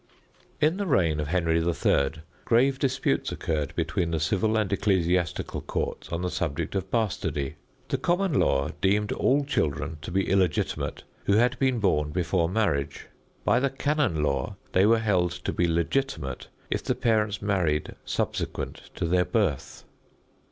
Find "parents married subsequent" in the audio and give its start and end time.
16.95-18.89